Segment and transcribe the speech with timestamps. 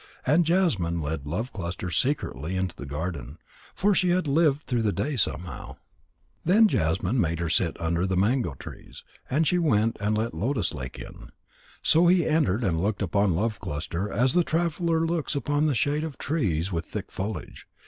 [0.25, 3.37] And Jasmine led Love cluster secretly into the garden,
[3.75, 5.75] for she had lived through the day somehow.
[6.43, 10.33] Then Jasmine made her sit down under the mango trees, while she went and let
[10.33, 11.29] Lotus lake in.
[11.83, 16.03] So he entered and looked upon Love cluster as the traveller looks upon the shade
[16.03, 17.67] of trees with thick foliage.